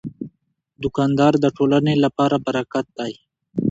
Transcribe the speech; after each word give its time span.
دوکاندار 0.83 1.33
د 1.39 1.45
ټولنې 1.57 1.93
لپاره 2.03 2.35
برکت 2.47 2.85
دی. 2.99 3.13